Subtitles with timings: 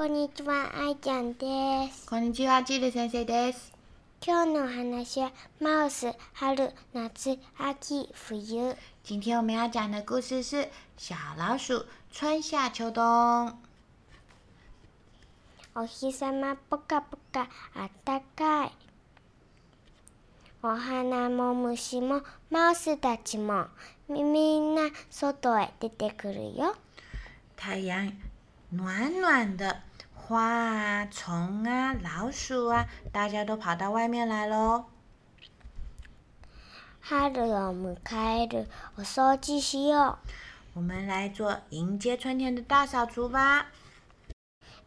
[0.00, 2.06] こんにちは、あいちゃんです。
[2.06, 3.70] こんにちは、チル先生です。
[4.26, 8.74] 今日のお話は、マウス、春、夏、秋、冬。
[9.04, 13.52] 今天我们要讲的故事是小老鼠春夏秋冬。
[15.74, 18.72] お日様ぽかぽかあったかい。
[20.62, 23.66] お花も虫もマウスたちも
[24.08, 26.74] みみんな外へ出てくるよ。
[27.54, 28.10] 太阳
[28.72, 29.89] 暖暖的，
[30.29, 34.85] 花啊、虫啊、老鼠啊，大家都跑到外面来喽。
[37.01, 37.95] 春を迎
[38.43, 40.17] えるお掃除しよ
[40.73, 43.61] 我们来做迎接春天的大扫除吧。
[43.61, 43.65] う。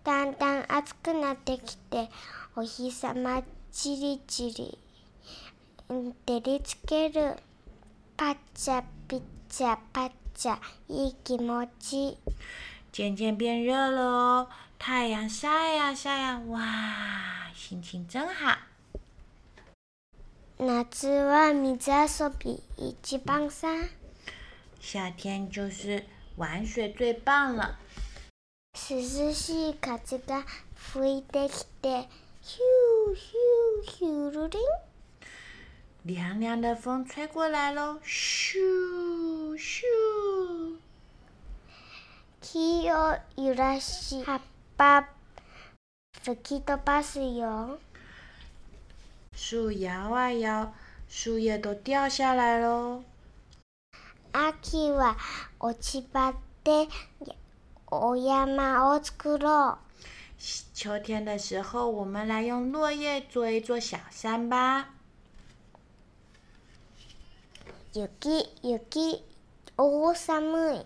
[0.05, 2.09] だんだん暑くなってきて、
[2.57, 4.79] お日様チリチリ
[5.89, 7.37] うん照りつける。
[8.17, 12.19] パッチャピッチャパッチャいい気持ち。
[12.91, 14.49] 渐渐变热了哦，
[14.83, 18.57] 太阳晒呀晒呀，哇，心情真好。
[20.59, 23.69] 夏は水遊び一番さ。
[24.81, 26.05] 夏天就是
[26.37, 27.77] 玩水最棒了。
[28.75, 32.09] 涼しい風が吹いてきて、
[32.41, 34.63] ヒューヒューヒュルリン。
[36.05, 40.79] 凉凉的风吹过来喽，咻咻。
[42.41, 44.41] 木を揺らし、葉っ
[44.84, 45.08] ぱ
[46.26, 47.80] 吹き飛ばすよ。
[49.34, 50.74] 树摇啊摇，
[51.08, 53.02] 树叶都掉下来喽。
[54.34, 55.16] 秋は
[55.62, 56.34] 落ち葉
[56.66, 56.90] で
[57.88, 59.78] お山を作ろ
[60.38, 64.90] 秋天的时候，我们来用落叶做一座小山吧。
[67.94, 68.00] う。
[68.00, 69.24] 雪、雪、
[69.78, 70.86] 大寒い。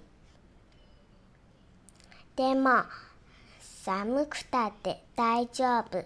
[2.35, 2.85] でも、
[3.87, 6.03] 寒くたって大丈夫。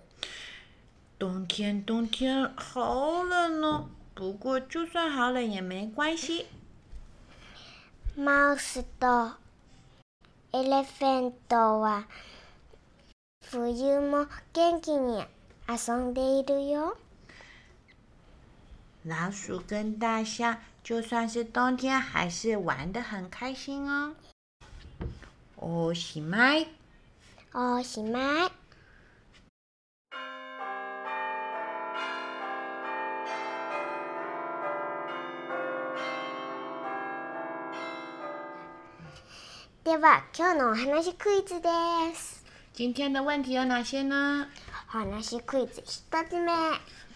[1.18, 3.90] 冬天，冬天好冷哦。
[4.14, 6.46] 不过就算好冷也没关系。
[8.16, 9.32] マウスと
[10.54, 12.06] エレフェントは
[13.50, 15.24] 冬も元気に
[15.68, 16.96] 遊んでいるよ。
[19.04, 24.14] 老鼠跟大象，就算是冬天，还是玩得很开心哦。
[25.58, 26.68] おしまい。
[27.54, 28.52] おしまい。
[39.84, 41.70] では今日のお話クイズで
[42.16, 42.46] す。
[42.74, 44.48] 今天的问题有哪些呢？
[44.88, 46.54] お話クイズ一つ目。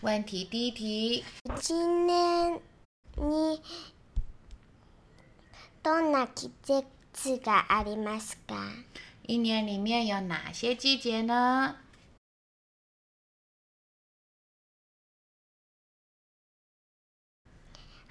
[0.01, 1.73] 问题第一题，一
[2.05, 2.59] 年
[3.15, 3.61] に
[5.81, 8.55] どんな季節がありますか？
[9.24, 11.76] 一年里面有哪些季节呢？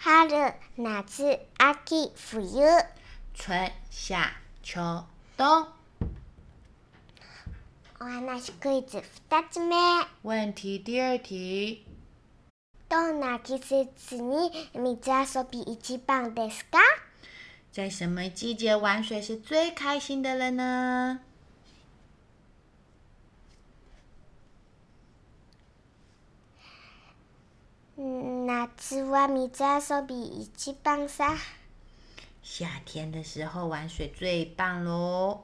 [0.01, 1.37] 春、夏、
[1.85, 2.63] 秋、冬。
[3.33, 4.31] 春夏
[4.63, 5.05] 秋
[5.35, 5.67] 冬。
[7.99, 9.75] お話クイズ二つ目。
[10.21, 11.83] 问题第二题，
[12.87, 16.79] どんな季節に水遊び一番ですか
[17.73, 21.19] 在什么季节玩水是最开心的了呢？
[27.99, 31.37] 夏は水遊び一番さ。
[32.41, 35.43] 夏天的时候玩水最棒喽！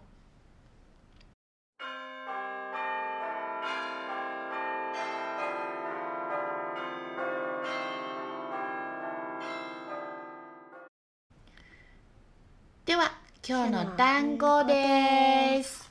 [13.50, 15.90] 今日の単語です。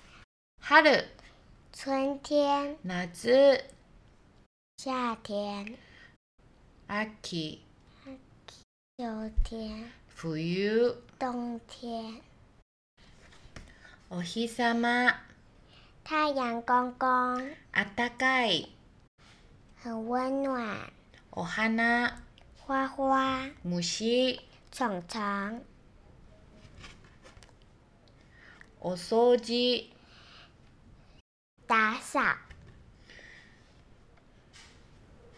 [0.61, 1.03] 春、
[1.75, 3.65] 春天、夏、
[4.77, 5.75] 夏天、
[6.87, 7.61] 秋、
[8.97, 9.25] 秋。
[9.43, 12.21] 天、冬、冬天。
[14.09, 15.19] お日様、
[16.05, 17.41] 太阳公公。
[17.73, 18.73] 暖かい、
[19.75, 20.93] 很温暖。
[21.31, 22.21] お花、
[22.65, 24.39] 花花、虫、
[24.71, 25.01] 虫。
[25.09, 25.78] 虫。
[28.80, 29.90] お掃除、
[31.66, 32.36] 打扫，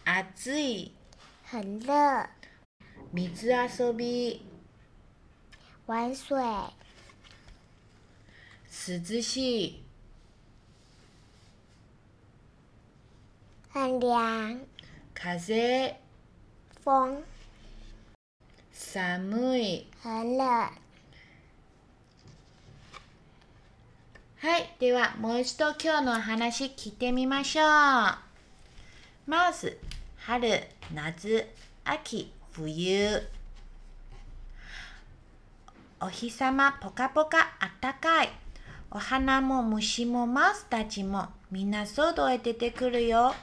[0.05, 0.93] 暑い、
[1.45, 2.29] 很热，
[3.13, 4.41] 水遊び、
[5.87, 6.73] 玩水，
[8.71, 9.83] 涼しい、
[13.71, 14.61] 很凉，
[15.15, 15.95] 風、
[16.85, 17.23] 风，
[18.73, 19.87] 寒い。
[20.03, 20.80] 很冷。
[24.42, 24.76] はい。
[24.80, 27.66] では、もう一度今日のお話聞いてみましょう。
[29.28, 29.78] マウス、
[30.18, 31.46] 春、夏、
[31.86, 33.22] 秋、冬。
[36.00, 38.30] お日様ぽかぽかあったかい。
[38.90, 43.36] お花も虫もマウスたちもみんな外へ出てくるよ。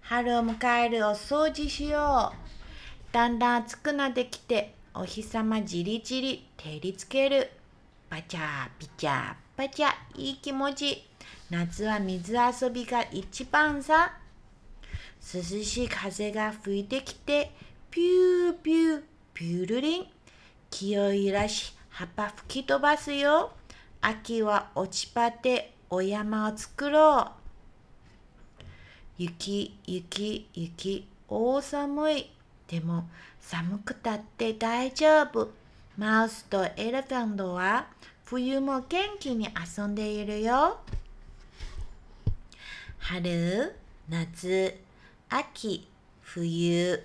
[0.00, 3.12] 春を迎えるお掃除しよう。
[3.12, 7.50] だんだん暑くなってきて、お日様じりじり照りつける。
[8.08, 11.08] バチャーピチャーパチャいい気持ち。
[11.48, 14.12] 夏は水遊びが一番さ。
[15.34, 17.52] 涼しい風が吹いてきて、
[17.90, 20.06] ピューピューピュールリン。
[20.70, 23.52] 気を揺らし、葉っぱ吹き飛ばすよ。
[24.02, 27.32] 秋は落ち葉でお山を作ろ
[28.60, 28.64] う。
[29.16, 32.30] 雪、雪、雪、大寒い。
[32.68, 33.08] でも
[33.40, 35.50] 寒くたって大丈夫。
[35.96, 37.86] マウスとエレファントは
[38.25, 40.77] 冬も元気に遊んでいるよ。
[42.99, 43.73] 春、
[44.09, 44.75] 夏、
[45.29, 45.87] 秋、
[46.21, 47.03] 冬。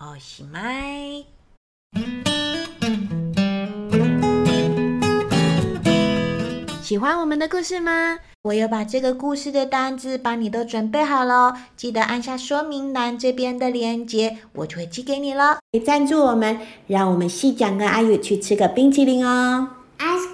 [0.00, 0.60] おしま
[0.90, 1.26] い。
[6.82, 8.18] 喜欢我们的故事吗？
[8.42, 15.60] 我有把这个故事的单字帮你都准备好了，记得按下说明栏这边的链接，我就会寄给你了。
[15.72, 19.70] 可以赞助我们，让我们细讲跟阿宇去吃个冰淇淋哦。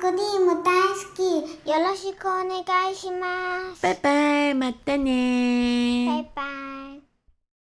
[0.05, 1.19] クリーム大好き。
[1.67, 3.81] よろしくお願いします。
[3.81, 6.05] 拜拜，またね。
[6.05, 6.43] バイバ
[7.01, 7.04] イ。